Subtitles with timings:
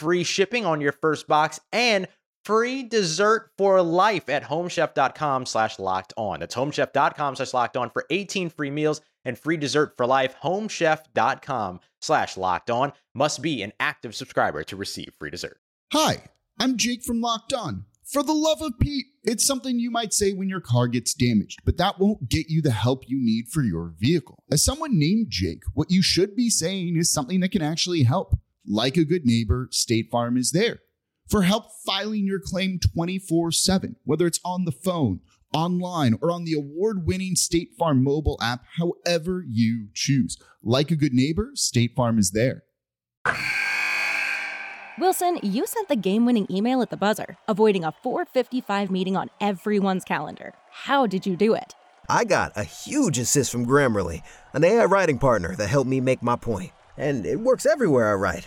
[0.00, 2.08] free shipping on your first box and
[2.44, 6.40] free dessert for life at homechef.com slash locked on.
[6.40, 10.34] That's homechef.com slash locked on for 18 free meals and free dessert for life.
[10.42, 15.60] Homechef.com slash locked on must be an active subscriber to receive free dessert.
[15.92, 16.24] Hi,
[16.58, 17.84] I'm Jake from Locked On.
[18.10, 21.60] For the love of Pete, it's something you might say when your car gets damaged,
[21.64, 24.42] but that won't get you the help you need for your vehicle.
[24.50, 28.36] As someone named Jake, what you should be saying is something that can actually help.
[28.72, 30.78] Like a good neighbor, State Farm is there
[31.26, 35.18] for help filing your claim 24 7, whether it's on the phone,
[35.52, 40.36] online, or on the award winning State Farm mobile app, however you choose.
[40.62, 42.62] Like a good neighbor, State Farm is there.
[45.00, 49.30] Wilson, you sent the game winning email at the buzzer, avoiding a 455 meeting on
[49.40, 50.54] everyone's calendar.
[50.70, 51.74] How did you do it?
[52.08, 56.22] I got a huge assist from Grammarly, an AI writing partner that helped me make
[56.22, 56.70] my point.
[56.96, 58.46] And it works everywhere I write.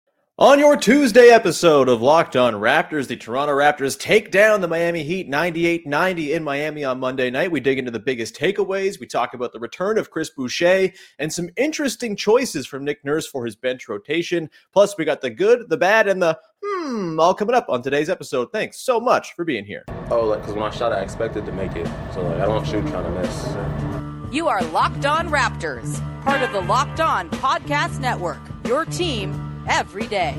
[0.39, 5.03] On your Tuesday episode of Locked On Raptors, the Toronto Raptors take down the Miami
[5.03, 7.51] Heat 98 90 in Miami on Monday night.
[7.51, 8.97] We dig into the biggest takeaways.
[8.97, 13.27] We talk about the return of Chris Boucher and some interesting choices from Nick Nurse
[13.27, 14.49] for his bench rotation.
[14.71, 18.09] Plus, we got the good, the bad, and the hmm all coming up on today's
[18.09, 18.53] episode.
[18.53, 19.83] Thanks so much for being here.
[20.09, 21.87] Oh, like, because when I shot, I expected to make it.
[22.13, 24.33] So, like, I don't shoot trying to miss.
[24.33, 30.07] You are Locked On Raptors, part of the Locked On Podcast Network, your team every
[30.07, 30.35] day.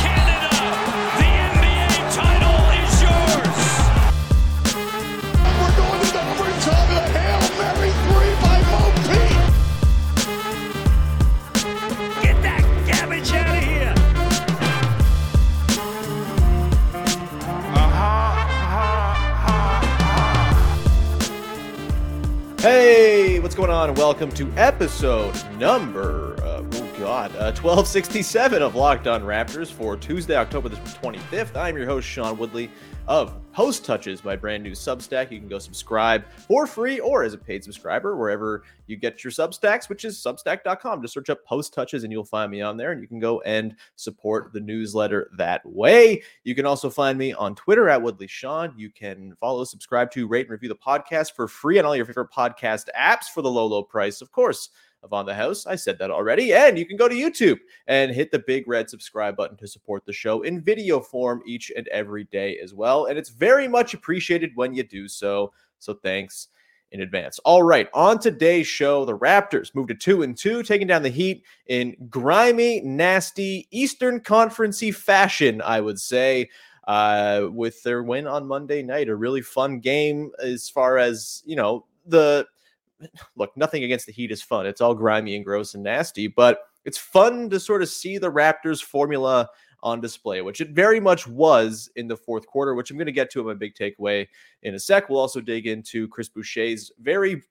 [0.00, 0.48] Canada,
[1.18, 3.58] the NBA title is yours.
[5.58, 6.90] We're going to overtime.
[6.90, 9.44] A Hail Mary three by Mo Pete.
[12.22, 13.94] Get that garbage out of here.
[17.74, 18.34] Uh huh.
[22.60, 23.94] Hey, what's going on?
[23.94, 30.34] Welcome to episode number, uh, oh God, uh, 1267 of Locked On Raptors for Tuesday,
[30.34, 31.54] October the 25th.
[31.54, 32.68] I'm your host, Sean Woodley
[33.08, 35.32] of Post Touches, my brand new Substack.
[35.32, 39.30] You can go subscribe for free or as a paid subscriber wherever you get your
[39.30, 41.00] Substacks, which is substack.com.
[41.00, 43.40] Just search up Post Touches and you'll find me on there, and you can go
[43.40, 46.22] and support the newsletter that way.
[46.44, 48.74] You can also find me on Twitter at Woodley Sean.
[48.76, 52.04] You can follow, subscribe to, rate, and review the podcast for free on all your
[52.04, 54.68] favorite podcast apps for the low, low price, of course
[55.02, 55.66] of On the House.
[55.66, 56.52] I said that already.
[56.52, 60.04] And you can go to YouTube and hit the big red subscribe button to support
[60.04, 63.06] the show in video form each and every day as well.
[63.06, 65.52] And it's very much appreciated when you do so.
[65.78, 66.48] So thanks
[66.90, 67.38] in advance.
[67.40, 71.08] All right, on today's show, the Raptors moved to two and two, taking down the
[71.10, 76.48] Heat in grimy, nasty Eastern Conferencey fashion, I would say.
[76.86, 81.54] Uh, with their win on Monday night, a really fun game as far as you
[81.54, 82.46] know the
[83.36, 84.66] look, nothing against the Heat is fun.
[84.66, 88.30] It's all grimy and gross and nasty, but it's fun to sort of see the
[88.30, 89.48] Raptors formula
[89.82, 93.12] on display, which it very much was in the fourth quarter, which I'm going to
[93.12, 94.26] get to in my big takeaway
[94.62, 95.08] in a sec.
[95.08, 97.42] We'll also dig into Chris Boucher's very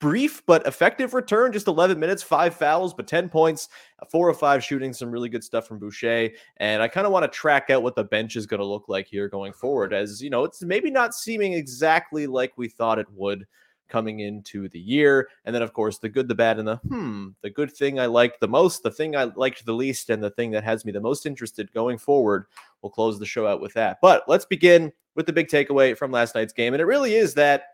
[0.00, 3.68] brief but effective return just 11 minutes five fouls but 10 points
[4.10, 7.22] four or five shooting some really good stuff from boucher and i kind of want
[7.22, 10.22] to track out what the bench is going to look like here going forward as
[10.22, 13.46] you know it's maybe not seeming exactly like we thought it would
[13.90, 15.28] coming into the year.
[15.44, 18.06] And then, of course, the good, the bad, and the hmm, the good thing I
[18.06, 20.92] liked the most, the thing I liked the least, and the thing that has me
[20.92, 22.46] the most interested going forward.
[22.80, 23.98] We'll close the show out with that.
[24.00, 26.72] But let's begin with the big takeaway from last night's game.
[26.72, 27.64] And it really is that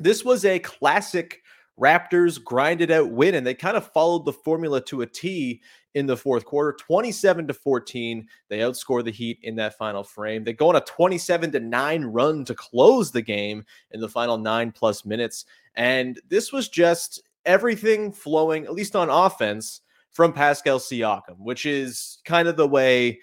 [0.00, 1.42] this was a classic
[1.80, 5.62] Raptors grinded out win, and they kind of followed the formula to a T
[5.94, 8.26] in the fourth quarter, 27 to 14.
[8.48, 10.44] They outscore the Heat in that final frame.
[10.44, 14.38] They go on a 27 to 9 run to close the game in the final
[14.38, 15.44] nine plus minutes.
[15.74, 22.18] And this was just everything flowing, at least on offense, from Pascal Siakam, which is
[22.24, 23.18] kind of the way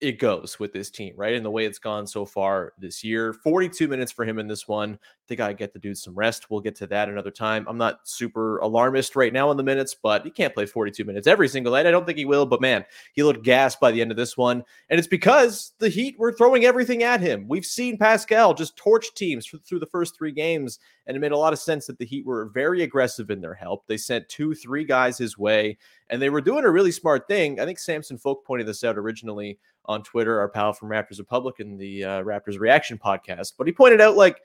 [0.00, 1.34] it goes with this team, right?
[1.34, 3.32] And the way it's gone so far this year.
[3.32, 4.98] 42 minutes for him in this one.
[5.26, 6.50] They got to get the dude some rest.
[6.50, 7.64] We'll get to that another time.
[7.68, 11.26] I'm not super alarmist right now on the minutes, but he can't play 42 minutes
[11.26, 11.86] every single night.
[11.86, 12.84] I don't think he will, but man,
[13.14, 14.62] he looked gassed by the end of this one.
[14.90, 17.46] And it's because the Heat were throwing everything at him.
[17.48, 21.38] We've seen Pascal just torch teams through the first three games, and it made a
[21.38, 23.86] lot of sense that the Heat were very aggressive in their help.
[23.86, 25.78] They sent two, three guys his way,
[26.10, 27.60] and they were doing a really smart thing.
[27.60, 31.60] I think Samson Folk pointed this out originally on Twitter, our pal from Raptors Republic
[31.60, 33.54] and the uh, Raptors Reaction podcast.
[33.58, 34.40] But he pointed out like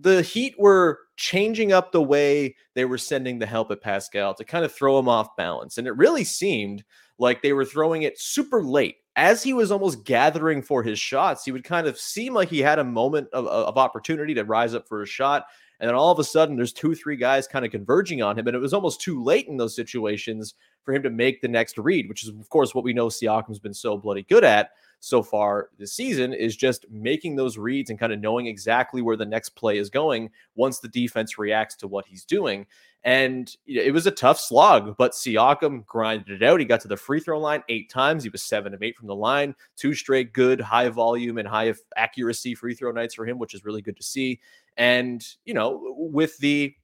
[0.00, 4.44] the Heat were changing up the way they were sending the help at Pascal to
[4.44, 5.78] kind of throw him off balance.
[5.78, 6.84] And it really seemed
[7.18, 8.96] like they were throwing it super late.
[9.16, 12.60] As he was almost gathering for his shots, he would kind of seem like he
[12.60, 15.46] had a moment of, of opportunity to rise up for a shot.
[15.80, 18.46] And then all of a sudden, there's two, three guys kind of converging on him.
[18.46, 20.54] And it was almost too late in those situations
[20.84, 23.58] for him to make the next read, which is, of course, what we know Siakam's
[23.58, 27.98] been so bloody good at so far this season is just making those reads and
[27.98, 31.86] kind of knowing exactly where the next play is going once the defense reacts to
[31.86, 32.66] what he's doing.
[33.04, 36.58] And it was a tough slog, but Siakam grinded it out.
[36.58, 38.24] He got to the free throw line eight times.
[38.24, 41.72] He was seven of eight from the line, two straight good, high volume and high
[41.96, 44.40] accuracy free throw nights for him, which is really good to see.
[44.76, 46.74] And, you know, with the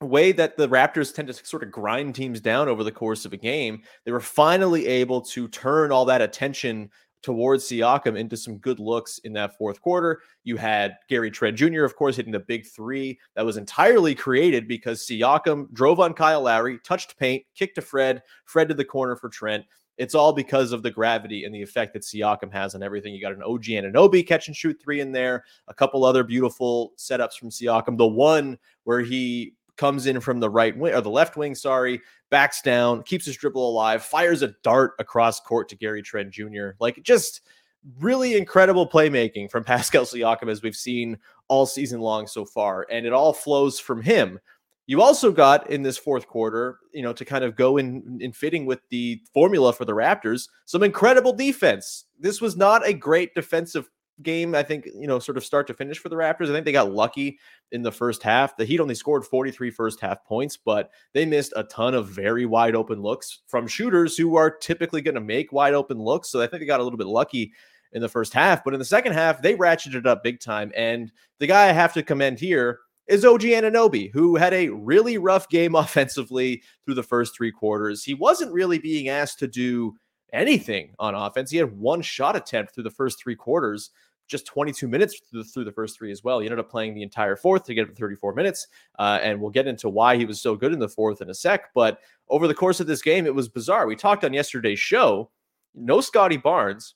[0.00, 3.32] way that the Raptors tend to sort of grind teams down over the course of
[3.32, 6.90] a game, they were finally able to turn all that attention
[7.22, 10.22] towards Siakam into some good looks in that fourth quarter.
[10.44, 14.68] You had Gary Trent Jr., of course, hitting the big three that was entirely created
[14.68, 19.16] because Siakam drove on Kyle Lowry, touched paint, kicked to Fred, Fred to the corner
[19.16, 19.64] for Trent.
[19.96, 23.12] It's all because of the gravity and the effect that Siakam has on everything.
[23.12, 26.92] You got an OG Anunoby catch and shoot three in there, a couple other beautiful
[26.96, 27.98] setups from Siakam.
[27.98, 32.02] The one where he comes in from the right wing or the left wing, sorry,
[32.30, 36.70] backs down, keeps his dribble alive, fires a dart across court to Gary Trent Jr.
[36.78, 37.40] Like just
[38.00, 41.16] really incredible playmaking from Pascal Siakam as we've seen
[41.48, 42.86] all season long so far.
[42.90, 44.38] And it all flows from him.
[44.86, 48.32] You also got in this fourth quarter, you know, to kind of go in in
[48.32, 52.06] fitting with the formula for the Raptors, some incredible defense.
[52.18, 53.90] This was not a great defensive
[54.22, 56.48] game, I think, you know, sort of start to finish for the Raptors.
[56.48, 57.38] I think they got lucky
[57.72, 58.56] in the first half.
[58.56, 62.46] The Heat only scored 43 first half points, but they missed a ton of very
[62.46, 66.30] wide open looks from shooters who are typically going to make wide open looks.
[66.30, 67.52] So I think they got a little bit lucky
[67.92, 70.72] in the first half, but in the second half, they ratcheted up big time.
[70.76, 75.16] And the guy I have to commend here is OG Anunoby, who had a really
[75.18, 78.04] rough game offensively through the first three quarters.
[78.04, 79.96] He wasn't really being asked to do
[80.32, 81.50] anything on offense.
[81.50, 83.90] He had one shot attempt through the first three quarters
[84.28, 86.38] just 22 minutes through the, first three as well.
[86.38, 88.66] He ended up playing the entire fourth to get up to 34 minutes.
[88.98, 91.34] Uh, and we'll get into why he was so good in the fourth in a
[91.34, 91.72] sec.
[91.74, 91.98] But
[92.28, 93.86] over the course of this game, it was bizarre.
[93.86, 95.30] We talked on yesterday's show.
[95.74, 96.94] No Scottie Barnes.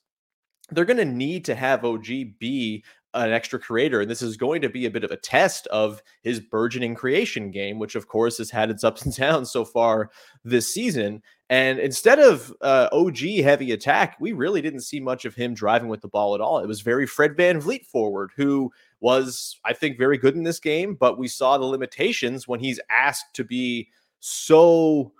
[0.69, 2.07] They're going to need to have OG
[2.39, 2.83] be
[3.13, 4.01] an extra creator.
[4.01, 7.51] And this is going to be a bit of a test of his burgeoning creation
[7.51, 10.09] game, which of course has had its ups and downs so far
[10.43, 11.21] this season.
[11.53, 15.87] And instead of uh, OG heavy attack, we really didn't see much of him driving
[15.87, 16.57] with the ball at all.
[16.57, 20.95] It was very Fred VanVleet forward, who was, I think, very good in this game,
[20.95, 23.89] but we saw the limitations when he's asked to be
[24.19, 25.13] so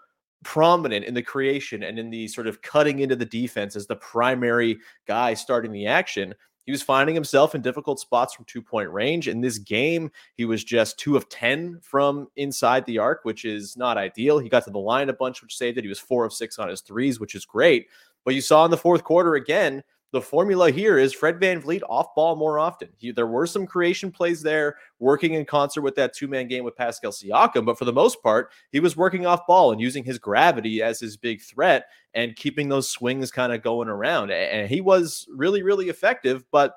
[0.44, 3.96] prominent in the creation and in the sort of cutting into the defense as the
[3.98, 6.34] primary guy starting the action
[6.66, 9.28] he was finding himself in difficult spots from two point range.
[9.28, 13.76] In this game, he was just two of 10 from inside the arc, which is
[13.76, 14.40] not ideal.
[14.40, 15.84] He got to the line a bunch, which saved it.
[15.84, 17.88] He was four of six on his threes, which is great.
[18.26, 21.82] But you saw in the fourth quarter again, the formula here is Fred Van VanVleet
[21.90, 22.88] off ball more often.
[22.98, 26.64] He, there were some creation plays there, working in concert with that two man game
[26.64, 30.04] with Pascal Siakam, but for the most part, he was working off ball and using
[30.04, 34.32] his gravity as his big threat and keeping those swings kind of going around.
[34.32, 36.76] And he was really, really effective, but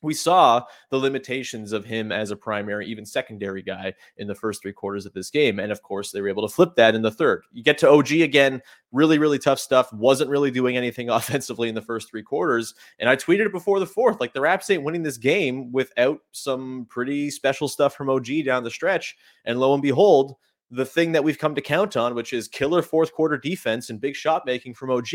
[0.00, 4.62] we saw the limitations of him as a primary, even secondary guy in the first
[4.62, 5.58] three quarters of this game.
[5.58, 7.42] And of course, they were able to flip that in the third.
[7.52, 8.62] You get to OG again,
[8.92, 9.92] really, really tough stuff.
[9.92, 12.74] Wasn't really doing anything offensively in the first three quarters.
[12.98, 16.20] And I tweeted it before the fourth like the Raps ain't winning this game without
[16.32, 19.16] some pretty special stuff from OG down the stretch.
[19.44, 20.36] And lo and behold,
[20.70, 24.00] the thing that we've come to count on, which is killer fourth quarter defense and
[24.00, 25.08] big shot making from OG,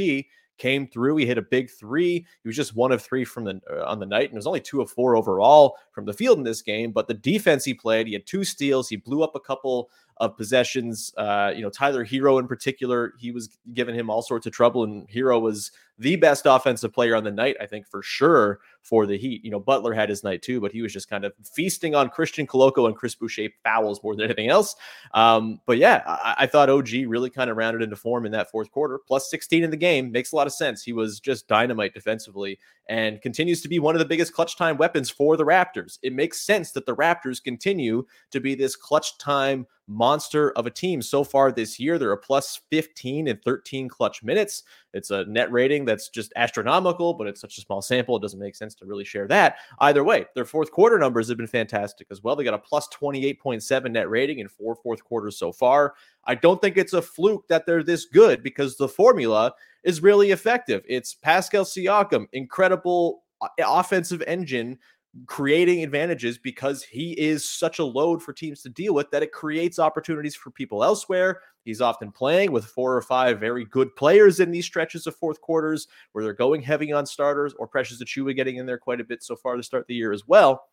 [0.57, 1.17] came through.
[1.17, 2.25] He hit a big three.
[2.43, 4.47] He was just one of three from the uh, on the night, and it was
[4.47, 6.91] only two of four overall from the field in this game.
[6.91, 8.89] But the defense he played, he had two steals.
[8.89, 11.13] He blew up a couple of possessions.
[11.17, 14.83] Uh, you know, Tyler Herro in particular, he was giving him all sorts of trouble,
[14.83, 19.05] and Herro was the best offensive player on the night, I think for sure for
[19.05, 19.43] the Heat.
[19.43, 22.09] You know, Butler had his night too, but he was just kind of feasting on
[22.09, 24.75] Christian Koloko and Chris Boucher fouls more than anything else.
[25.13, 28.51] Um, but yeah, I, I, thought OG really kind of rounded into form in that
[28.51, 28.99] fourth quarter.
[29.07, 30.83] Plus 16 in the game makes a lot of sense.
[30.83, 32.59] He was just dynamite defensively
[32.89, 35.97] and continues to be one of the biggest clutch time weapons for the Raptors.
[36.03, 40.71] It makes sense that the Raptors continue to be this clutch time monster of a
[40.71, 41.97] team so far this year.
[41.97, 44.63] They're a plus 15 and 13 clutch minutes.
[44.93, 48.15] It's a net rating that's just astronomical, but it's such a small sample.
[48.15, 49.57] It doesn't make sense to really share that.
[49.79, 52.35] Either way, their fourth quarter numbers have been fantastic as well.
[52.35, 55.95] They got a plus 28.7 net rating in four fourth quarters so far.
[56.25, 60.31] I don't think it's a fluke that they're this good because the formula is really
[60.31, 60.83] effective.
[60.87, 64.77] It's Pascal Siakam, incredible uh, offensive engine
[65.27, 69.31] creating advantages because he is such a load for teams to deal with that it
[69.31, 71.41] creates opportunities for people elsewhere.
[71.63, 75.39] He's often playing with four or five very good players in these stretches of fourth
[75.39, 79.05] quarters where they're going heavy on starters or Precious Achiuwa getting in there quite a
[79.05, 80.63] bit so far to start the year as well.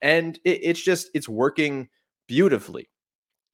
[0.00, 1.88] And it, it's just, it's working
[2.28, 2.88] beautifully.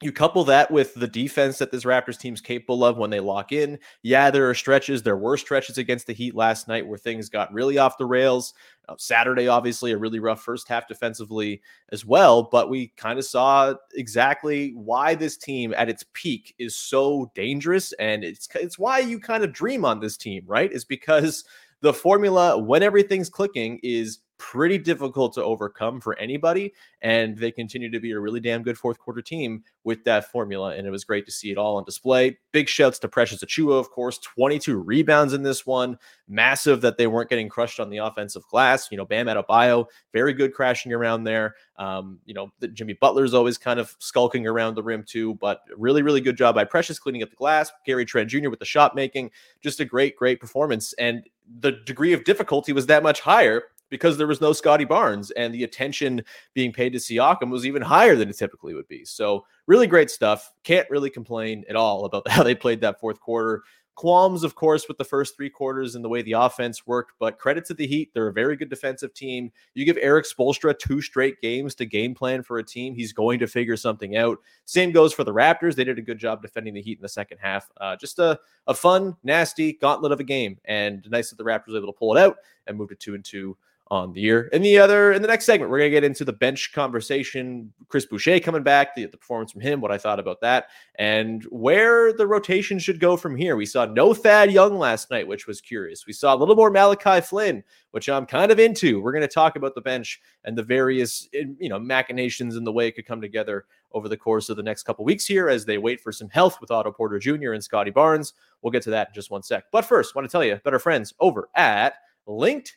[0.03, 3.53] You couple that with the defense that this Raptors team's capable of when they lock
[3.53, 3.79] in.
[4.03, 5.03] Yeah, there are stretches.
[5.03, 8.55] There were stretches against the Heat last night where things got really off the rails.
[8.89, 12.49] Uh, Saturday, obviously, a really rough first half defensively as well.
[12.51, 17.93] But we kind of saw exactly why this team at its peak is so dangerous,
[17.95, 20.73] and it's it's why you kind of dream on this team, right?
[20.73, 21.45] Is because
[21.83, 24.19] the formula when everything's clicking is
[24.51, 26.75] pretty difficult to overcome for anybody.
[27.01, 30.77] And they continue to be a really damn good fourth quarter team with that formula.
[30.77, 32.39] And it was great to see it all on display.
[32.53, 35.99] Big shouts to Precious Achiuwa, of course, 22 rebounds in this one.
[36.29, 38.89] Massive that they weren't getting crushed on the offensive glass.
[38.91, 41.55] You know, Bam Adebayo, very good crashing around there.
[41.77, 45.63] Um, you know, the, Jimmy Butler's always kind of skulking around the rim too, but
[45.75, 47.73] really, really good job by Precious cleaning up the glass.
[47.87, 48.51] Gary Trent Jr.
[48.51, 49.31] with the shot making,
[49.63, 50.93] just a great, great performance.
[50.95, 51.25] And
[51.61, 55.55] the degree of difficulty was that much higher because there was no Scottie Barnes and
[55.55, 59.05] the attention being paid to Siakam was even higher than it typically would be.
[59.05, 60.51] So, really great stuff.
[60.65, 63.63] Can't really complain at all about how they played that fourth quarter.
[63.95, 67.39] Qualms, of course, with the first three quarters and the way the offense worked, but
[67.39, 68.11] credit to the Heat.
[68.13, 69.53] They're a very good defensive team.
[69.75, 73.39] You give Erik Spoelstra two straight games to game plan for a team, he's going
[73.39, 74.39] to figure something out.
[74.65, 75.77] Same goes for the Raptors.
[75.77, 77.71] They did a good job defending the Heat in the second half.
[77.77, 81.69] Uh, just a, a fun, nasty gauntlet of a game, and nice that the Raptors
[81.69, 83.57] were able to pull it out and move to two and two
[83.89, 84.49] on the year.
[84.53, 87.73] In the other, in the next segment, we're gonna get into the bench conversation.
[87.89, 91.45] Chris Boucher coming back, the, the performance from him, what I thought about that, and
[91.45, 93.57] where the rotation should go from here.
[93.57, 96.07] We saw no Thad Young last night, which was curious.
[96.07, 99.01] We saw a little more Malachi Flynn, which I'm kind of into.
[99.01, 102.89] We're gonna talk about the bench and the various, you know, machinations and the way
[102.89, 105.79] it could come together over the course of the next couple weeks here as they
[105.79, 107.53] wait for some health with Otto Porter Jr.
[107.53, 108.33] and Scottie Barnes.
[108.63, 109.65] We'll get to that in just one sec.
[109.71, 111.95] But first, want to tell you our friends over at
[112.27, 112.73] LinkedIn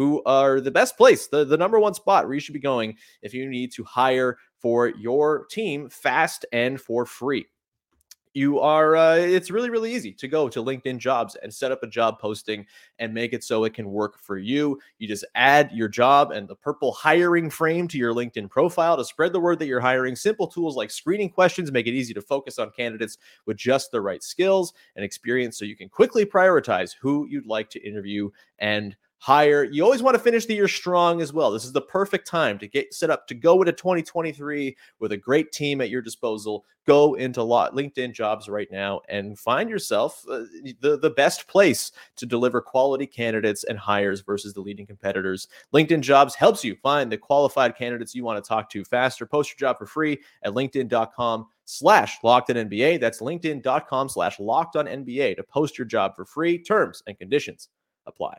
[0.00, 2.96] who are the best place, the, the number one spot where you should be going
[3.20, 7.44] if you need to hire for your team fast and for free.
[8.32, 11.82] You are, uh, it's really, really easy to go to LinkedIn jobs and set up
[11.82, 12.64] a job posting
[12.98, 14.78] and make it so it can work for you.
[14.98, 19.04] You just add your job and the purple hiring frame to your LinkedIn profile to
[19.04, 20.16] spread the word that you're hiring.
[20.16, 24.00] Simple tools like screening questions make it easy to focus on candidates with just the
[24.00, 28.30] right skills and experience so you can quickly prioritize who you'd like to interview
[28.60, 29.64] and higher.
[29.64, 31.50] You always want to finish the year strong as well.
[31.50, 35.16] This is the perfect time to get set up to go into 2023 with a
[35.16, 36.64] great team at your disposal.
[36.86, 40.44] Go into LinkedIn jobs right now and find yourself uh,
[40.80, 45.48] the, the best place to deliver quality candidates and hires versus the leading competitors.
[45.74, 49.26] LinkedIn jobs helps you find the qualified candidates you want to talk to faster.
[49.26, 52.98] Post your job for free at linkedin.com slash locked on NBA.
[52.98, 56.58] That's linkedin.com slash locked on NBA to post your job for free.
[56.58, 57.68] Terms and conditions
[58.06, 58.38] apply.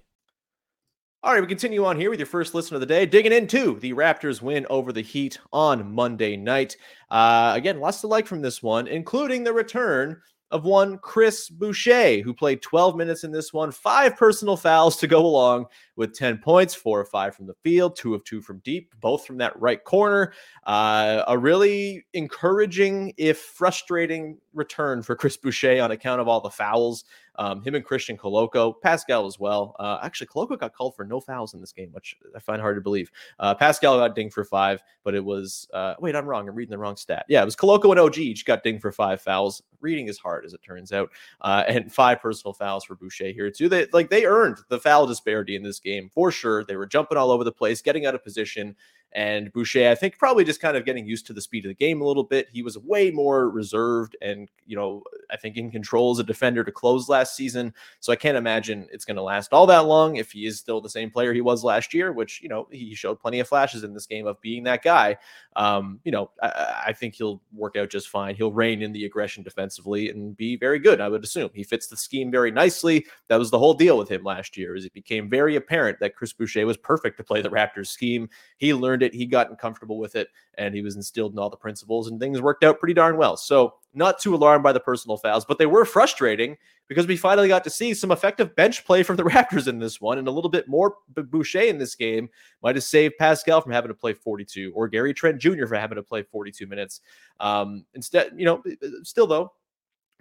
[1.23, 3.79] All right, we continue on here with your first listen of the day, digging into
[3.79, 6.75] the Raptors win over the Heat on Monday night.
[7.11, 12.21] Uh, again, lots to like from this one, including the return of one Chris Boucher,
[12.21, 16.39] who played 12 minutes in this one, five personal fouls to go along with 10
[16.39, 19.53] points, four or five from the field, two of two from deep, both from that
[19.61, 20.33] right corner.
[20.65, 26.49] Uh, a really encouraging, if frustrating, return for Chris Boucher on account of all the
[26.49, 27.05] fouls.
[27.35, 29.75] Um, him and Christian Koloko, Pascal as well.
[29.79, 32.75] Uh, actually, Koloko got called for no fouls in this game, which I find hard
[32.75, 33.09] to believe.
[33.39, 36.47] Uh, Pascal got dinged for five, but it was uh, wait, I'm wrong.
[36.49, 37.25] I'm reading the wrong stat.
[37.29, 39.63] Yeah, it was Koloko and OG each got dinged for five fouls.
[39.79, 41.09] Reading is hard, as it turns out,
[41.41, 43.69] uh, and five personal fouls for Boucher here too.
[43.69, 46.65] They like they earned the foul disparity in this game for sure.
[46.65, 48.75] They were jumping all over the place, getting out of position.
[49.13, 51.75] And Boucher, I think, probably just kind of getting used to the speed of the
[51.75, 52.47] game a little bit.
[52.51, 56.63] He was way more reserved and, you know, I think in control as a defender
[56.63, 57.73] to close last season.
[57.99, 60.79] So I can't imagine it's going to last all that long if he is still
[60.79, 63.83] the same player he was last year, which, you know, he showed plenty of flashes
[63.83, 65.17] in this game of being that guy.
[65.57, 68.35] Um, you know, I, I think he'll work out just fine.
[68.35, 71.49] He'll rein in the aggression defensively and be very good, I would assume.
[71.53, 73.05] He fits the scheme very nicely.
[73.27, 76.15] That was the whole deal with him last year, is it became very apparent that
[76.15, 78.29] Chris Boucher was perfect to play the Raptors scheme.
[78.57, 81.57] He learned it, he got comfortable with it, and he was instilled in all the
[81.57, 83.37] principles, and things worked out pretty darn well.
[83.37, 86.55] So, not too alarmed by the personal fouls, but they were frustrating
[86.87, 89.99] because we finally got to see some effective bench play from the Raptors in this
[89.99, 92.29] one, and a little bit more Boucher in this game
[92.61, 95.65] might have saved Pascal from having to play 42 or Gary Trent Jr.
[95.67, 97.01] for having to play 42 minutes.
[97.39, 98.63] Um, instead, you know,
[99.03, 99.51] still though,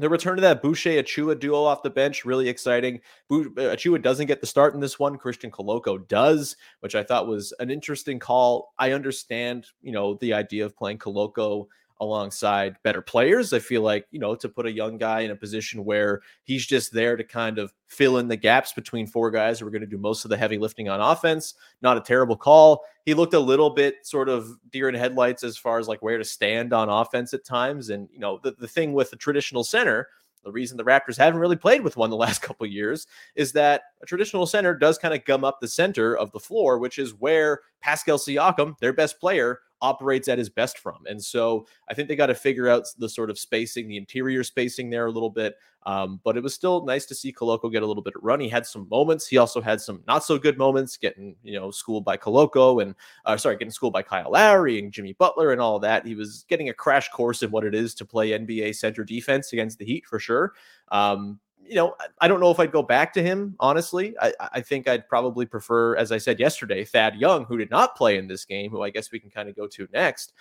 [0.00, 3.00] the return of that Boucher Achiuwa duo off the bench, really exciting.
[3.30, 5.18] Uh, Achiuwa doesn't get the start in this one.
[5.18, 8.72] Christian Koloko does, which I thought was an interesting call.
[8.78, 11.66] I understand, you know, the idea of playing Koloko
[12.00, 13.52] alongside better players.
[13.52, 16.66] I feel like, you know, to put a young guy in a position where he's
[16.66, 19.82] just there to kind of fill in the gaps between four guys who are going
[19.82, 21.54] to do most of the heavy lifting on offense.
[21.82, 22.82] Not a terrible call.
[23.04, 26.18] He looked a little bit sort of deer in headlights as far as like where
[26.18, 27.90] to stand on offense at times.
[27.90, 30.08] And, you know, the, the thing with the traditional center,
[30.42, 33.82] the reason the Raptors haven't really played with one the last couple years is that
[34.02, 37.12] a traditional center does kind of gum up the center of the floor, which is
[37.14, 40.98] where Pascal Siakam, their best player, operates at his best from.
[41.08, 44.44] And so I think they got to figure out the sort of spacing, the interior
[44.44, 45.56] spacing there a little bit.
[45.86, 48.40] Um, but it was still nice to see Koloko get a little bit of run.
[48.40, 49.26] He had some moments.
[49.26, 52.94] He also had some not so good moments, getting you know schooled by Koloko and
[53.24, 56.06] uh, sorry, getting schooled by Kyle Lowry and Jimmy Butler and all that.
[56.06, 59.52] He was getting a crash course in what it is to play NBA center defense
[59.54, 60.52] against the Heat for sure.
[60.92, 64.12] Um, you know, I don't know if I'd go back to him, honestly.
[64.20, 67.94] I, I, think I'd probably prefer, as I said yesterday, Thad Young, who did not
[67.94, 70.32] play in this game, who I guess we can kind of go to next.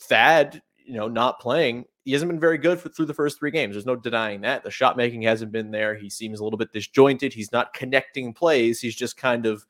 [0.00, 3.52] Thad, you know, not playing, he hasn't been very good for, through the first three
[3.52, 3.76] games.
[3.76, 4.64] There's no denying that.
[4.64, 5.94] The shot making hasn't been there.
[5.94, 7.32] He seems a little bit disjointed.
[7.32, 8.80] He's not connecting plays.
[8.80, 9.64] He's just kind of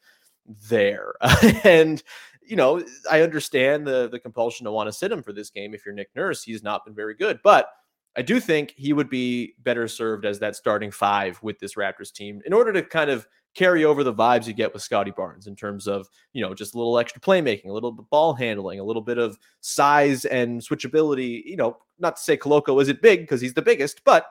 [0.70, 1.12] there.
[1.64, 2.02] and,
[2.42, 5.74] you know, I understand the the compulsion to want to sit him for this game.
[5.74, 7.38] If you're Nick Nurse, he's not been very good.
[7.44, 7.68] But
[8.16, 12.12] I do think he would be better served as that starting five with this Raptors
[12.12, 15.46] team in order to kind of carry over the vibes you get with Scottie Barnes
[15.46, 18.84] in terms of, you know, just a little extra playmaking, a little ball handling, a
[18.84, 21.42] little bit of size and switchability.
[21.44, 24.26] You know, not to say Koloko isn't big because he's the biggest, but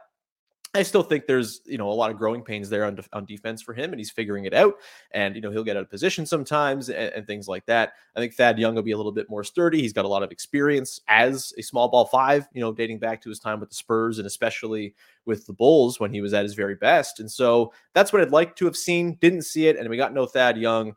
[0.74, 3.62] I still think there's you know a lot of growing pains there on, on defense
[3.62, 4.76] for him, and he's figuring it out.
[5.12, 7.94] And you know he'll get out of position sometimes and, and, things like that.
[8.16, 9.82] I think Thad Young will be a little bit more sturdy.
[9.82, 13.22] He's got a lot of experience as a small ball five, you know, dating back
[13.24, 16.44] to his time with the Spurs and especially with the Bulls when he was at
[16.44, 17.20] his very best.
[17.20, 19.18] And so that's what I'd like to have seen.
[19.20, 20.96] Didn't see it, and we got no Thad Young.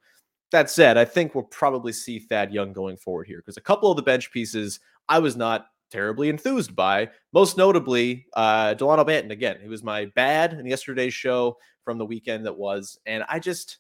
[0.53, 3.91] That said, I think we'll probably see Thad Young going forward here because a couple
[3.91, 7.11] of the bench pieces I was not terribly enthused by.
[7.33, 9.31] Most notably, uh, Dalano Banton.
[9.31, 13.39] Again, he was my bad in yesterday's show from the weekend that was, and I
[13.39, 13.79] just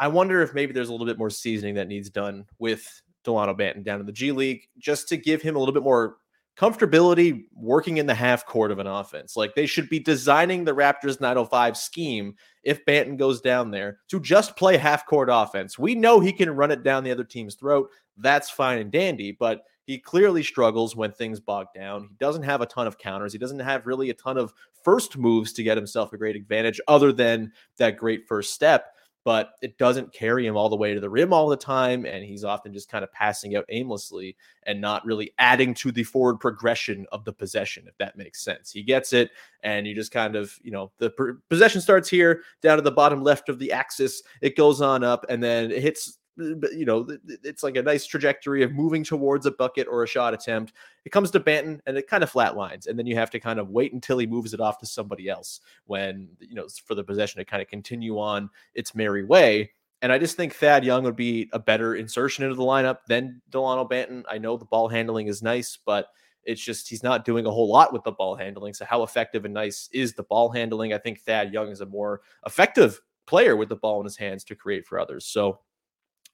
[0.00, 3.58] I wonder if maybe there's a little bit more seasoning that needs done with Dalano
[3.58, 6.18] Banton down in the G League, just to give him a little bit more
[6.58, 9.36] comfortability working in the half court of an offense.
[9.36, 12.34] Like they should be designing the Raptors 905 scheme
[12.64, 15.78] if Banton goes down there to just play half court offense.
[15.78, 17.90] We know he can run it down the other team's throat.
[18.16, 22.08] That's fine and dandy, but he clearly struggles when things bog down.
[22.10, 23.32] He doesn't have a ton of counters.
[23.32, 24.52] He doesn't have really a ton of
[24.84, 28.94] first moves to get himself a great advantage other than that great first step.
[29.24, 32.04] But it doesn't carry him all the way to the rim all the time.
[32.04, 36.04] And he's often just kind of passing out aimlessly and not really adding to the
[36.04, 38.70] forward progression of the possession, if that makes sense.
[38.70, 39.30] He gets it,
[39.62, 43.22] and you just kind of, you know, the possession starts here down to the bottom
[43.22, 44.22] left of the axis.
[44.42, 47.06] It goes on up, and then it hits you know,
[47.42, 50.72] it's like a nice trajectory of moving towards a bucket or a shot attempt.
[51.04, 52.86] It comes to Banton and it kind of flatlines.
[52.86, 55.28] And then you have to kind of wait until he moves it off to somebody
[55.28, 59.72] else when, you know, for the possession to kind of continue on its merry way.
[60.00, 63.42] And I just think Thad Young would be a better insertion into the lineup than
[63.50, 64.22] Dalano Banton.
[64.30, 66.08] I know the ball handling is nice, but
[66.48, 68.72] It's just he's not doing a whole lot with the ball handling.
[68.72, 70.94] So how effective and nice is the ball handling?
[70.94, 74.44] I think Thad Young is a more effective player with the ball in his hands
[74.44, 75.26] to create for others.
[75.26, 75.60] So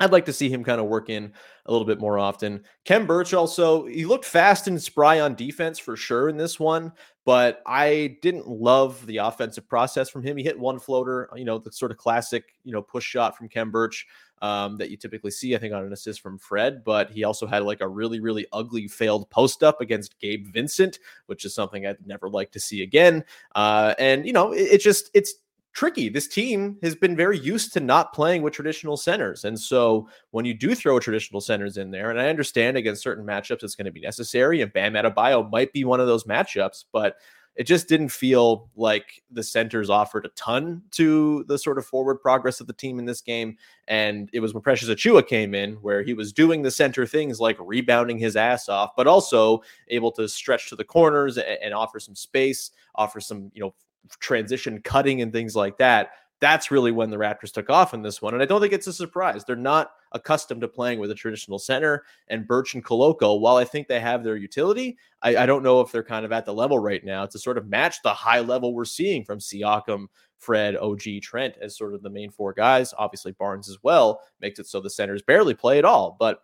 [0.00, 1.32] I'd like to see him kind of work in
[1.66, 2.64] a little bit more often.
[2.84, 6.92] Khem Birch also, he looked fast and spry on defense for sure in this one,
[7.24, 10.36] but I didn't love the offensive process from him.
[10.36, 13.48] He hit one floater, you know, the sort of classic, you know, push shot from
[13.48, 14.06] Khem Birch
[14.42, 17.46] um, that you typically see, I think, on an assist from Fred, but he also
[17.46, 21.86] had like a really, really ugly failed post up against Gabe Vincent, which is something
[21.86, 23.24] I'd never like to see again.
[23.54, 25.34] Uh, and, you know, it, it just, it's,
[25.74, 26.08] tricky.
[26.08, 29.44] This team has been very used to not playing with traditional centers.
[29.44, 33.26] And so when you do throw traditional centers in there, and I understand against certain
[33.26, 36.84] matchups it's going to be necessary, and Bam Adebayo might be one of those matchups,
[36.92, 37.16] but
[37.56, 42.16] it just didn't feel like the centers offered a ton to the sort of forward
[42.16, 43.56] progress of the team in this game.
[43.86, 47.40] And it was when Precious Achiuwa came in where he was doing the center things
[47.40, 52.00] like rebounding his ass off, but also able to stretch to the corners and offer
[52.00, 53.74] some space, offer some, you know,
[54.20, 56.10] transition cutting and things like that.
[56.40, 58.34] That's really when the Raptors took off in this one.
[58.34, 59.44] And I don't think it's a surprise.
[59.44, 62.04] They're not accustomed to playing with a traditional center.
[62.28, 65.80] And Birch and Koloko, while I think they have their utility, I, I don't know
[65.80, 68.40] if they're kind of at the level right now to sort of match the high
[68.40, 70.06] level we're seeing from Siakam,
[70.38, 72.92] Fred, OG, Trent as sort of the main four guys.
[72.98, 76.16] Obviously, Barnes as well makes it so the centers barely play at all.
[76.18, 76.42] But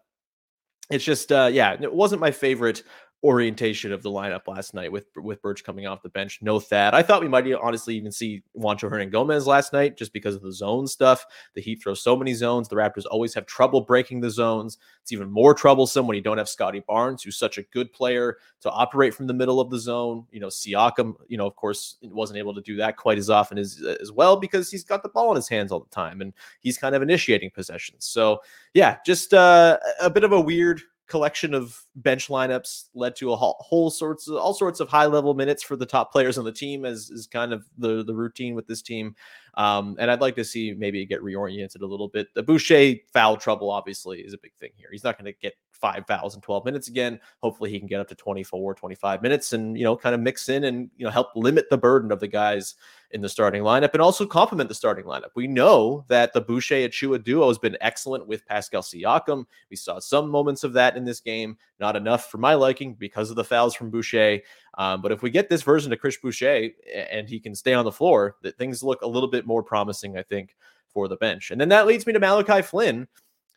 [0.90, 2.84] it's just, uh, yeah, it wasn't my favorite
[3.22, 6.38] orientation of the lineup last night with with Birch coming off the bench.
[6.40, 6.94] No Thad.
[6.94, 10.52] I thought we might honestly even see Juancho Hernangomez last night just because of the
[10.52, 11.26] zone stuff.
[11.54, 12.68] The Heat throw so many zones.
[12.68, 14.78] The Raptors always have trouble breaking the zones.
[15.02, 18.38] It's even more troublesome when you don't have Scottie Barnes, who's such a good player
[18.62, 20.26] to operate from the middle of the zone.
[20.30, 23.58] You know, Siakam, you know, of course, wasn't able to do that quite as often
[23.58, 26.32] as as well because he's got the ball in his hands all the time and
[26.60, 28.06] he's kind of initiating possessions.
[28.06, 28.40] So
[28.72, 30.80] yeah, just uh, a bit of a weird
[31.10, 35.34] collection of bench lineups led to a whole, sorts of all sorts of high level
[35.34, 38.54] minutes for the top players on the team as is kind of the the routine
[38.54, 39.14] with this team.
[39.54, 42.28] Um, and I'd like to see maybe get reoriented a little bit.
[42.34, 44.88] The Boucher foul trouble obviously is a big thing here.
[44.92, 47.18] He's not going to get five fouls in 12 minutes again.
[47.42, 50.48] Hopefully he can get up to 24 25 minutes and you know kind of mix
[50.48, 52.76] in and you know help limit the burden of the guys
[53.12, 55.30] in the starting lineup and also complement the starting lineup.
[55.34, 59.46] We know that the Boucher Achiuwa duo has been excellent with Pascal Siakam.
[59.68, 63.30] We saw some moments of that in this game, not enough for my liking because
[63.30, 64.40] of the fouls from Boucher.
[64.78, 66.70] Um, but if we get this version of Chris Boucher
[67.10, 70.16] and he can stay on the floor, that things look a little bit more promising,
[70.16, 70.56] I think,
[70.88, 71.50] for the bench.
[71.50, 73.08] And then that leads me to Malachi Flynn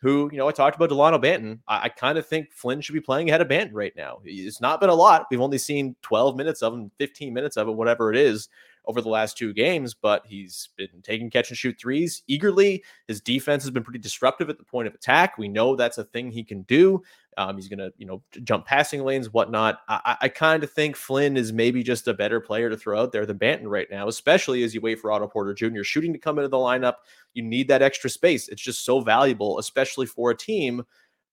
[0.04, 1.60] who, you know, I talked about Dalano Banton.
[1.66, 4.20] I, I kind of think Flynn should be playing ahead of Banton right now.
[4.22, 5.28] It's not been a lot.
[5.30, 8.50] We've only seen 12 minutes of him, 15 minutes of it, whatever it is,
[8.86, 12.82] over the last two games, but he's been taking catch and shoot threes eagerly.
[13.08, 15.38] His defense has been pretty disruptive at the point of attack.
[15.38, 17.02] We know that's a thing he can do.
[17.36, 19.80] Um, he's to, you know, jump passing lanes, whatnot.
[19.88, 23.12] I, I kind of think Flynn is maybe just a better player to throw out
[23.12, 25.82] there than Banton right now, especially as you wait for Otto Porter Jr.
[25.82, 26.96] shooting to come into the lineup.
[27.32, 28.48] You need that extra space.
[28.48, 30.84] It's just so valuable, especially for a team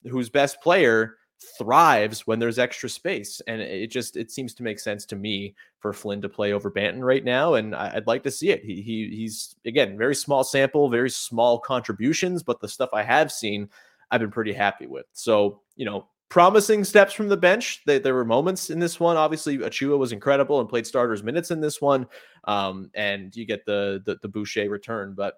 [0.09, 3.41] whose best player thrives when there's extra space.
[3.47, 6.69] And it just it seems to make sense to me for Flynn to play over
[6.71, 7.55] Banton right now.
[7.55, 8.63] And I'd like to see it.
[8.63, 13.31] He, he he's again very small sample, very small contributions, but the stuff I have
[13.31, 13.69] seen,
[14.11, 15.05] I've been pretty happy with.
[15.13, 17.81] So, you know, promising steps from the bench.
[17.85, 19.17] They, there were moments in this one.
[19.17, 22.07] Obviously, Achiuwa was incredible and played starters minutes in this one.
[22.45, 25.35] Um, and you get the, the the Boucher return, but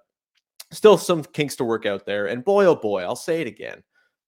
[0.72, 2.28] still some kinks to work out there.
[2.28, 3.84] And boy, oh boy, I'll say it again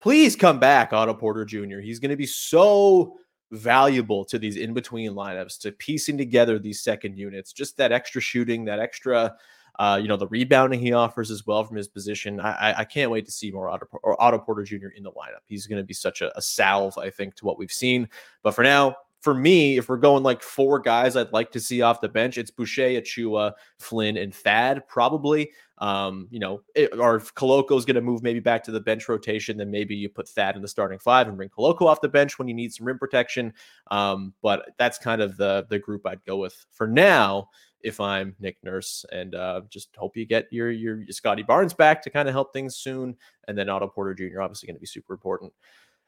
[0.06, 1.80] please come back, Otto Porter Jr.
[1.80, 3.18] He's going to be so
[3.50, 8.22] valuable to these in between lineups, to piecing together these second units, just that extra
[8.22, 9.36] shooting, that extra.
[9.80, 12.39] Uh, you know the rebounding he offers as well from his position.
[12.39, 13.88] I, I can't wait to see more Otto,
[14.20, 14.89] Otto Porter Jr.
[14.96, 15.41] in the lineup.
[15.48, 18.08] He's going to be such a, a salve, I think, to what we've seen.
[18.44, 21.82] But for now, for me, if we're going like four guys I'd like to see
[21.82, 25.52] off the bench, it's Boucher, Achiuwa, Flynn, and Thad, probably.
[25.80, 29.58] Um, you know, it, or if going to move maybe back to the bench rotation,
[29.58, 32.38] then maybe you put Thad in the starting five and bring Koloko off the bench
[32.38, 33.52] when you need some rim protection.
[33.90, 37.50] Um, but that's kind of the the group I'd go with for now
[37.82, 41.74] if I'm Nick Nurse, and uh, just hope you get your your, your Scottie Barnes
[41.74, 44.42] back to kind of help things soon, and then Otto Porter Jr.
[44.42, 45.52] obviously going to be super important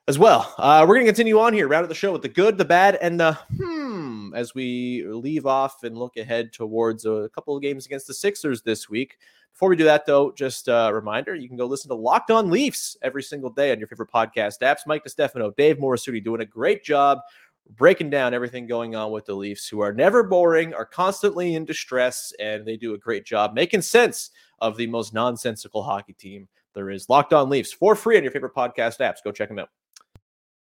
[0.07, 0.53] as well.
[0.57, 2.65] Uh, we're going to continue on here, round of the show with the good, the
[2.65, 7.61] bad, and the hmm as we leave off and look ahead towards a couple of
[7.61, 9.17] games against the Sixers this week.
[9.53, 12.49] Before we do that, though, just a reminder you can go listen to Locked On
[12.49, 14.81] Leafs every single day on your favorite podcast apps.
[14.85, 17.19] Mike DeStefano, Dave Morisuti doing a great job
[17.75, 21.65] breaking down everything going on with the Leafs, who are never boring, are constantly in
[21.65, 26.47] distress, and they do a great job making sense of the most nonsensical hockey team
[26.73, 27.09] there is.
[27.09, 29.23] Locked On Leafs for free on your favorite podcast apps.
[29.23, 29.69] Go check them out.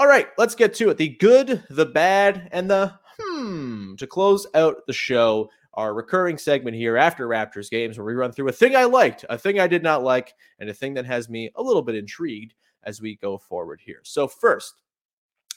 [0.00, 0.96] All right, let's get to it.
[0.96, 6.74] The good, the bad, and the hmm to close out the show our recurring segment
[6.74, 9.66] here after Raptors games where we run through a thing I liked, a thing I
[9.66, 13.16] did not like, and a thing that has me a little bit intrigued as we
[13.16, 14.00] go forward here.
[14.02, 14.80] So, first,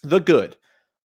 [0.01, 0.57] the good.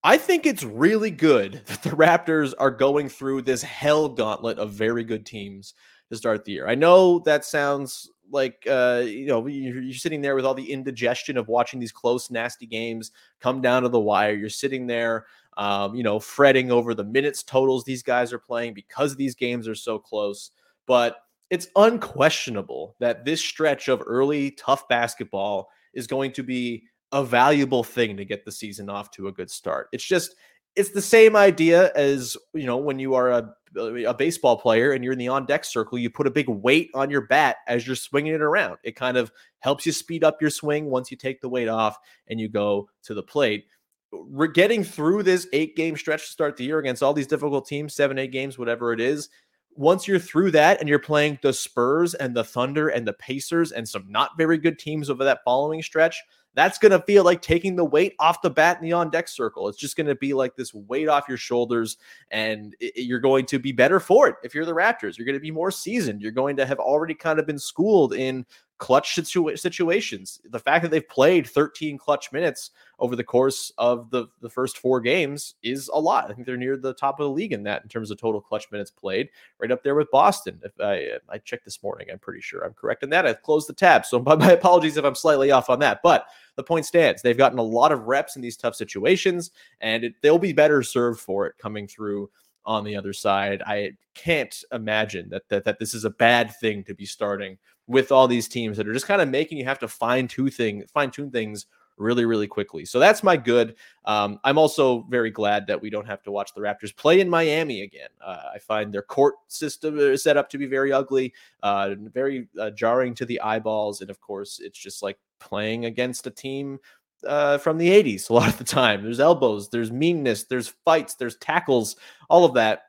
[0.02, 4.72] I think it's really good that the Raptors are going through this hell gauntlet of
[4.72, 5.74] very good teams
[6.08, 6.66] to start the year.
[6.66, 10.72] I know that sounds like uh, you know you're, you're, sitting there with all the
[10.72, 14.34] indigestion of watching these close, nasty games come down to the wire.
[14.34, 18.74] You're sitting there um, you know, fretting over the minutes totals these guys are playing
[18.74, 20.50] because these games are so close.
[20.86, 21.18] But
[21.50, 27.84] it's unquestionable that this stretch of early tough basketball is going to be a valuable
[27.84, 29.88] thing to get the season off to a good start.
[29.92, 30.34] It's just
[30.76, 35.02] it's the same idea as you know when you are a, a baseball player and
[35.02, 37.86] you're in the on deck circle you put a big weight on your bat as
[37.86, 41.16] you're swinging it around it kind of helps you speed up your swing once you
[41.16, 41.96] take the weight off
[42.28, 43.64] and you go to the plate
[44.12, 47.66] we're getting through this eight game stretch to start the year against all these difficult
[47.66, 49.28] teams, seven, eight games, whatever it is.
[49.74, 53.72] Once you're through that and you're playing the Spurs and the Thunder and the Pacers
[53.72, 56.22] and some not very good teams over that following stretch,
[56.56, 59.28] that's going to feel like taking the weight off the bat in the on deck
[59.28, 59.68] circle.
[59.68, 61.98] It's just going to be like this weight off your shoulders,
[62.30, 65.18] and it, you're going to be better for it if you're the Raptors.
[65.18, 66.22] You're going to be more seasoned.
[66.22, 68.46] You're going to have already kind of been schooled in
[68.78, 70.40] clutch situ- situations.
[70.50, 74.78] The fact that they've played 13 clutch minutes over the course of the, the first
[74.78, 76.30] four games is a lot.
[76.30, 78.40] I think they're near the top of the league in that in terms of total
[78.40, 80.60] clutch minutes played, right up there with Boston.
[80.62, 83.26] If I I checked this morning, I'm pretty sure I'm correct in that.
[83.26, 86.00] I've closed the tab, so my apologies if I'm slightly off on that.
[86.02, 87.22] But the point stands.
[87.22, 90.82] They've gotten a lot of reps in these tough situations, and it, they'll be better
[90.82, 92.30] served for it coming through
[92.66, 93.62] on the other side.
[93.66, 98.10] I can't imagine that, that that this is a bad thing to be starting with
[98.12, 100.84] all these teams that are just kind of making you have to fine tune thing
[100.92, 101.66] fine tune things
[101.98, 102.84] really really quickly.
[102.84, 103.76] So that's my good.
[104.04, 107.28] Um, I'm also very glad that we don't have to watch the Raptors play in
[107.28, 108.10] Miami again.
[108.20, 112.48] Uh, I find their court system uh, set up to be very ugly, uh, very
[112.60, 116.78] uh, jarring to the eyeballs, and of course it's just like playing against a team
[117.26, 119.02] uh, from the 80s a lot of the time.
[119.02, 121.96] There's elbows, there's meanness, there's fights, there's tackles,
[122.28, 122.82] all of that.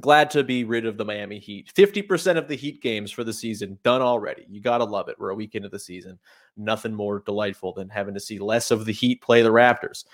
[0.00, 1.72] Glad to be rid of the Miami Heat.
[1.74, 4.46] 50% of the Heat games for the season done already.
[4.48, 5.16] You got to love it.
[5.18, 6.18] We're a week into the season.
[6.56, 10.04] Nothing more delightful than having to see less of the Heat play the Raptors.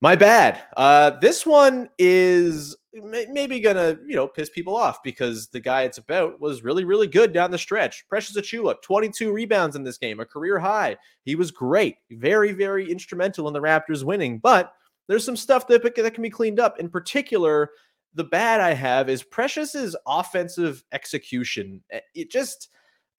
[0.00, 0.62] My bad.
[0.76, 5.98] Uh, this one is maybe gonna you know piss people off because the guy it's
[5.98, 8.06] about was really really good down the stretch.
[8.08, 10.96] Precious Achiuwa, 22 rebounds in this game, a career high.
[11.24, 14.38] He was great, very very instrumental in the Raptors winning.
[14.38, 14.74] But
[15.08, 16.78] there's some stuff that that can be cleaned up.
[16.78, 17.70] In particular,
[18.14, 21.82] the bad I have is Precious's offensive execution.
[22.14, 22.68] It just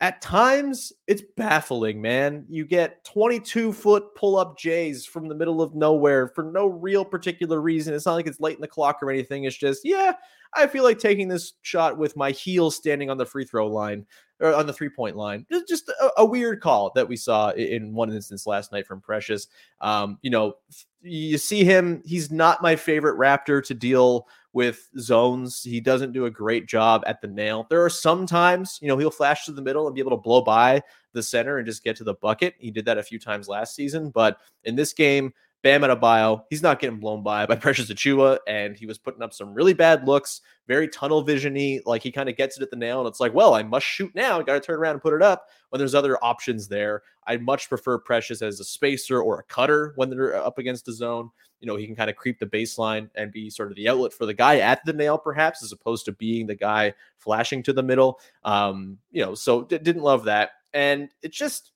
[0.01, 2.45] at times it's baffling, man.
[2.49, 7.05] You get 22 foot pull up Jays from the middle of nowhere for no real
[7.05, 7.93] particular reason.
[7.93, 9.45] It's not like it's late in the clock or anything.
[9.45, 10.13] It's just, yeah,
[10.53, 14.05] I feel like taking this shot with my heel standing on the free throw line
[14.41, 15.45] or on the three point line.
[15.67, 19.47] Just a, a weird call that we saw in one instance last night from Precious.
[19.79, 20.55] Um, you know,
[21.01, 25.61] you see him, he's not my favorite Raptor to deal with zones.
[25.61, 27.67] He doesn't do a great job at the nail.
[27.69, 30.17] There are some times, you know, he'll flash to the middle and be able to
[30.17, 32.55] blow by the center and just get to the bucket.
[32.57, 35.33] He did that a few times last season, but in this game,
[35.65, 39.33] Bam Adebayo, he's not getting blown by by Precious Achiuwa, and he was putting up
[39.33, 41.81] some really bad looks, very tunnel visiony.
[41.87, 43.83] Like he kind of gets it at the nail, and it's like, well, I must
[43.83, 44.39] shoot now.
[44.43, 45.47] Got to turn around and put it up.
[45.69, 49.93] When there's other options there, I much prefer Precious as a spacer or a cutter
[49.95, 51.31] when they're up against a zone.
[51.61, 54.13] You know, he can kind of creep the baseline and be sort of the outlet
[54.13, 57.73] for the guy at the nail, perhaps, as opposed to being the guy flashing to
[57.73, 58.19] the middle.
[58.43, 61.71] Um, you know, so d- didn't love that, and it's just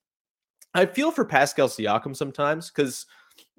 [0.76, 3.08] I feel for Pascal Siakam sometimes because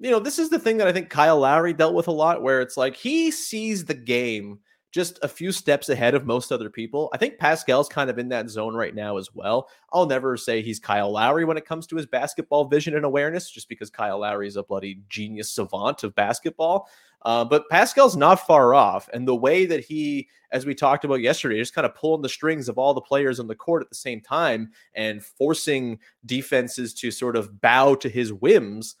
[0.01, 2.41] you know, this is the thing that I think Kyle Lowry dealt with a lot,
[2.41, 4.59] where it's like he sees the game
[4.91, 7.09] just a few steps ahead of most other people.
[7.13, 9.69] I think Pascal's kind of in that zone right now as well.
[9.93, 13.49] I'll never say he's Kyle Lowry when it comes to his basketball vision and awareness,
[13.49, 16.89] just because Kyle Lowry is a bloody genius savant of basketball.
[17.21, 19.07] Uh, but Pascal's not far off.
[19.13, 22.29] And the way that he, as we talked about yesterday, just kind of pulling the
[22.29, 26.93] strings of all the players on the court at the same time and forcing defenses
[26.95, 28.95] to sort of bow to his whims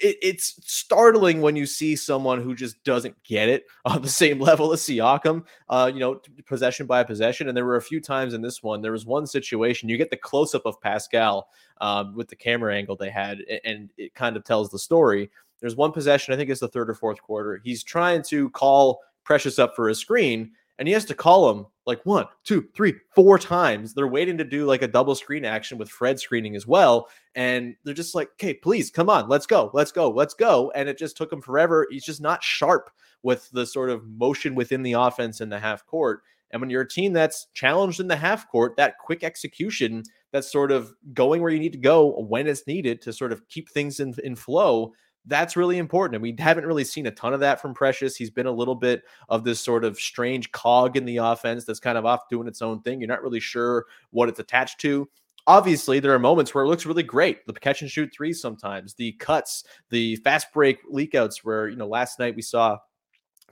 [0.00, 4.40] it, it's startling when you see someone who just doesn't get it on the same
[4.40, 7.48] level as Siakam, uh, you know, possession by possession.
[7.48, 10.10] And there were a few times in this one, there was one situation, you get
[10.10, 11.48] the close up of Pascal
[11.80, 15.30] um, with the camera angle they had, and it kind of tells the story.
[15.60, 17.60] There's one possession, I think it's the third or fourth quarter.
[17.64, 21.66] He's trying to call Precious up for a screen, and he has to call him
[21.86, 23.94] like one, two, three, four times.
[23.94, 27.08] They're waiting to do like a double screen action with Fred screening as well.
[27.34, 30.70] And they're just like, okay, please come on, let's go, let's go, let's go.
[30.74, 31.86] And it just took him forever.
[31.90, 32.90] He's just not sharp
[33.22, 36.22] with the sort of motion within the offense in the half court.
[36.50, 40.50] And when you're a team that's challenged in the half court, that quick execution, that's
[40.50, 43.68] sort of going where you need to go when it's needed to sort of keep
[43.68, 44.92] things in, in flow
[45.26, 46.16] that's really important.
[46.16, 48.16] And we haven't really seen a ton of that from Precious.
[48.16, 51.80] He's been a little bit of this sort of strange cog in the offense that's
[51.80, 53.00] kind of off doing its own thing.
[53.00, 55.08] You're not really sure what it's attached to.
[55.46, 57.46] Obviously, there are moments where it looks really great.
[57.46, 61.88] The catch and shoot threes sometimes, the cuts, the fast break leakouts, where, you know,
[61.88, 62.78] last night we saw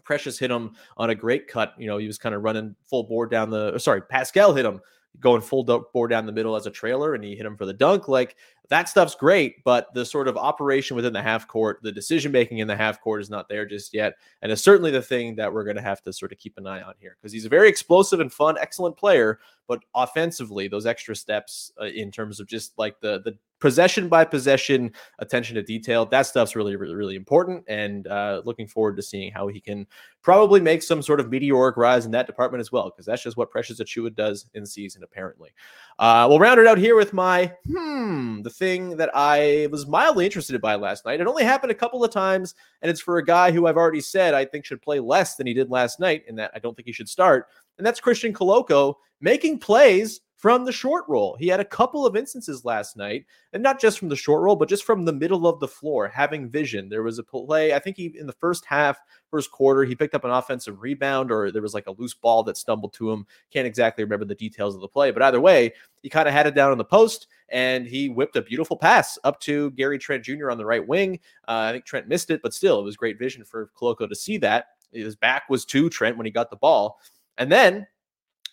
[0.05, 1.75] Precious hit him on a great cut.
[1.79, 4.81] You know, he was kind of running full board down the, sorry, Pascal hit him
[5.21, 7.67] going full dunk board down the middle as a trailer and he hit him for
[7.67, 8.09] the dunk.
[8.09, 8.37] Like
[8.69, 12.59] that stuff's great, but the sort of operation within the half court, the decision making
[12.59, 14.15] in the half court is not there just yet.
[14.43, 16.67] And it's certainly the thing that we're going to have to sort of keep an
[16.67, 19.39] eye on here because he's a very explosive and fun, excellent player.
[19.69, 24.25] But offensively, those extra steps uh, in terms of just like the the possession by
[24.25, 26.07] possession attention to detail.
[26.07, 29.87] That stuff's really really really important and uh, looking forward to seeing how he can
[30.23, 33.37] probably make some sort of meteoric rise in that department as well because that's just
[33.37, 35.51] what precious Achiuwa does in season apparently.
[35.99, 40.25] Uh, we'll round it out here with my hmm the thing that i was mildly
[40.25, 41.21] interested by last night.
[41.21, 44.01] It only happened a couple of times and it's for a guy who i've already
[44.01, 46.75] said i think should play less than he did last night and that i don't
[46.75, 47.47] think he should start
[47.79, 51.35] and that's christian koloko making plays from the short roll.
[51.41, 54.55] He had a couple of instances last night, and not just from the short roll,
[54.55, 56.89] but just from the middle of the floor, having vision.
[56.89, 58.97] There was a play, I think he in the first half,
[59.29, 62.45] first quarter, he picked up an offensive rebound, or there was like a loose ball
[62.45, 63.27] that stumbled to him.
[63.51, 65.73] Can't exactly remember the details of the play, but either way,
[66.05, 69.19] he kind of had it down on the post and he whipped a beautiful pass
[69.25, 70.53] up to Gary Trent Jr.
[70.53, 71.19] on the right wing.
[71.49, 74.15] Uh, I think Trent missed it, but still, it was great vision for Koloko to
[74.15, 74.67] see that.
[74.93, 77.01] His back was to Trent when he got the ball.
[77.37, 77.89] And then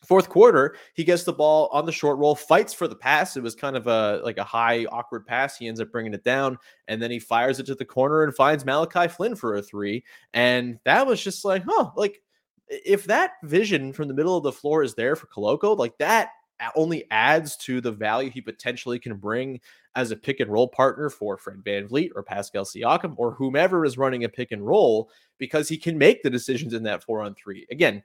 [0.06, 3.38] Fourth quarter, he gets the ball on the short roll, fights for the pass.
[3.38, 5.58] It was kind of a like a high awkward pass.
[5.58, 8.36] He ends up bringing it down, and then he fires it to the corner and
[8.36, 10.04] finds Malachi Flynn for a three.
[10.34, 12.22] And that was just like, huh, like
[12.68, 16.30] if that vision from the middle of the floor is there for Koloko, like that
[16.76, 19.60] only adds to the value he potentially can bring
[19.96, 23.98] as a pick and roll partner for Fred VanVleet or Pascal Siakam or whomever is
[23.98, 27.36] running a pick and roll because he can make the decisions in that four on
[27.36, 27.68] three.
[27.72, 28.02] Again,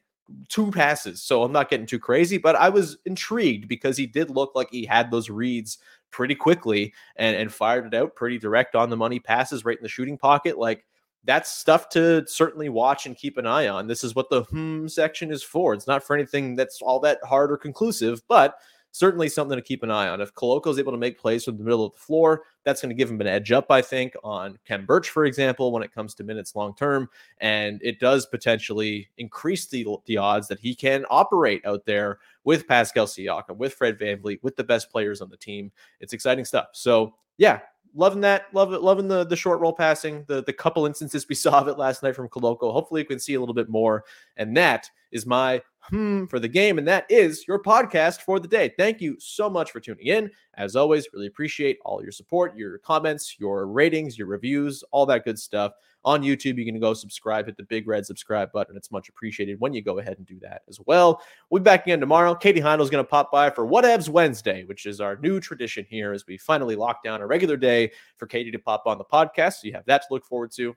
[0.48, 1.22] two passes.
[1.22, 4.70] So I'm not getting too crazy, but I was intrigued because he did look like
[4.70, 5.78] he had those reads
[6.10, 9.82] pretty quickly and, and fired it out pretty direct on the money passes right in
[9.82, 10.58] the shooting pocket.
[10.58, 10.84] Like
[11.24, 13.86] that's stuff to certainly watch and keep an eye on.
[13.86, 15.74] This is what the hmm section is for.
[15.74, 18.56] It's not for anything that's all that hard or conclusive, but
[18.98, 20.20] certainly something to keep an eye on.
[20.20, 22.90] If Koloko is able to make plays from the middle of the floor, that's going
[22.90, 25.94] to give him an edge up, I think, on Khem Birch, for example, when it
[25.94, 27.08] comes to minutes long term.
[27.40, 32.66] And it does potentially increase the, the odds that he can operate out there with
[32.66, 35.70] Pascal Siakam, with Fred VanVleet, with the best players on the team.
[36.00, 36.68] It's exciting stuff.
[36.72, 37.60] So, yeah,
[37.94, 38.46] loving that.
[38.52, 38.82] Love it.
[38.82, 40.24] Loving the the short roll passing.
[40.28, 42.72] The the couple instances we saw of it last night from Koloko.
[42.72, 44.04] Hopefully, we can see a little bit more.
[44.36, 46.78] And that is my hmm for the game.
[46.78, 48.72] And that is your podcast for the day.
[48.76, 50.30] Thank you so much for tuning in.
[50.54, 55.24] As always, really appreciate all your support, your comments, your ratings, your reviews, all that
[55.24, 55.72] good stuff.
[56.04, 58.76] On YouTube, you can go subscribe, hit the big red subscribe button.
[58.76, 61.20] It's much appreciated when you go ahead and do that as well.
[61.50, 62.34] We'll be back again tomorrow.
[62.34, 65.84] Katie Heindl is going to pop by for Whatevs Wednesday, which is our new tradition
[65.90, 69.04] here as we finally lock down a regular day for Katie to pop on the
[69.04, 69.54] podcast.
[69.54, 70.74] So you have that to look forward to.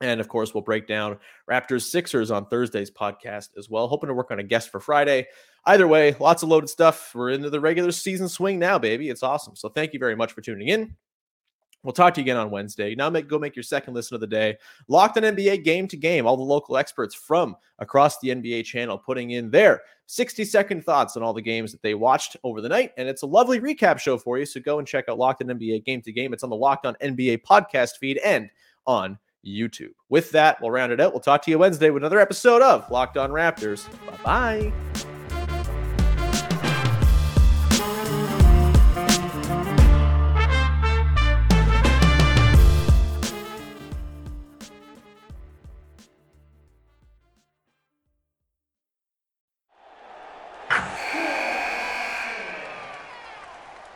[0.00, 1.18] And of course, we'll break down
[1.50, 3.88] Raptors Sixers on Thursday's podcast as well.
[3.88, 5.26] Hoping to work on a guest for Friday.
[5.66, 7.14] Either way, lots of loaded stuff.
[7.14, 9.08] We're into the regular season swing now, baby.
[9.08, 9.56] It's awesome.
[9.56, 10.96] So thank you very much for tuning in.
[11.84, 12.94] We'll talk to you again on Wednesday.
[12.94, 14.56] Now, make, go make your second listen of the day.
[14.88, 16.26] Locked on NBA game to game.
[16.26, 21.16] All the local experts from across the NBA channel putting in their 60 second thoughts
[21.16, 22.92] on all the games that they watched over the night.
[22.96, 24.46] And it's a lovely recap show for you.
[24.46, 26.32] So go and check out Locked on NBA game to game.
[26.32, 28.48] It's on the Locked on NBA podcast feed and
[28.86, 29.92] on YouTube.
[30.08, 31.12] With that, we'll round it out.
[31.12, 33.88] We'll talk to you Wednesday with another episode of Locked On Raptors.
[34.06, 34.93] Bye bye.